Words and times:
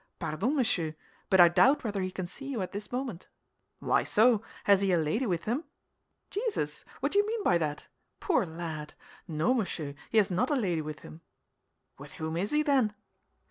"Pardon, 0.17 0.55
monsieur, 0.55 0.95
but 1.29 1.39
I 1.39 1.47
doubt 1.47 1.83
whether 1.83 2.01
he 2.01 2.09
can 2.09 2.25
see 2.25 2.47
you 2.47 2.63
at 2.63 2.71
this 2.71 2.91
moment." 2.91 3.27
"Why 3.77 4.01
so? 4.03 4.41
Has 4.63 4.81
he 4.81 4.91
a 4.91 4.97
lady 4.97 5.27
with 5.27 5.43
him?" 5.43 5.63
"Jesus! 6.31 6.83
What 7.01 7.11
do 7.11 7.19
you 7.19 7.27
mean 7.27 7.43
by 7.43 7.59
that? 7.59 7.87
Poor 8.19 8.43
lad! 8.43 8.95
No, 9.27 9.53
monsieur, 9.53 9.93
he 10.09 10.17
has 10.17 10.31
not 10.31 10.49
a 10.49 10.55
lady 10.55 10.81
with 10.81 11.01
him." 11.01 11.21
"With 11.99 12.13
whom 12.13 12.35
is 12.35 12.49
he, 12.49 12.63
then?" 12.63 12.95